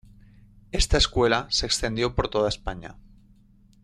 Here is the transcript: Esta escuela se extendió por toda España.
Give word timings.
Esta 0.71 0.97
escuela 0.97 1.45
se 1.51 1.67
extendió 1.67 2.15
por 2.15 2.27
toda 2.27 2.49
España. 2.49 2.97